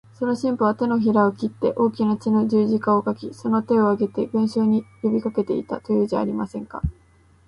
[0.17, 6.81] その神父は、てのひらを切って大きな血の十字架を書き、その手を上げて、群集に呼びかけていた、というじゃありませんか。